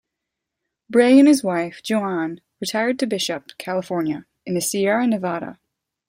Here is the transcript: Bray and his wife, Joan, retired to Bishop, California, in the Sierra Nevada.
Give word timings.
Bray 0.89 1.19
and 1.19 1.27
his 1.27 1.43
wife, 1.43 1.83
Joan, 1.83 2.41
retired 2.59 2.97
to 2.97 3.05
Bishop, 3.05 3.51
California, 3.59 4.25
in 4.47 4.55
the 4.55 4.59
Sierra 4.61 5.05
Nevada. 5.05 5.59